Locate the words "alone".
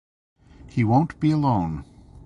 1.29-1.85